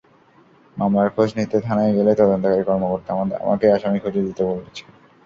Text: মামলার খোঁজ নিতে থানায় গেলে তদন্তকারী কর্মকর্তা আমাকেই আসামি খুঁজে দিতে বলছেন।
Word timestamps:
মামলার 0.77 1.09
খোঁজ 1.15 1.29
নিতে 1.37 1.57
থানায় 1.67 1.93
গেলে 1.97 2.11
তদন্তকারী 2.19 2.63
কর্মকর্তা 2.65 3.11
আমাকেই 3.43 3.73
আসামি 3.73 3.99
খুঁজে 4.03 4.21
দিতে 4.27 4.41
বলছেন। 4.49 4.87